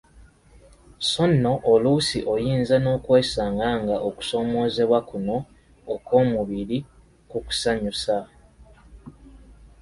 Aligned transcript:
So 1.09 1.23
nno 1.31 1.51
oluusi 1.71 2.19
oyinza 2.33 2.75
nokwesanga 2.83 3.67
nga 3.81 3.95
okusoomoozebwa 4.07 4.99
kuno 5.09 5.37
okw'omubiri 5.93 6.77
kukusanyusa. 7.29 8.17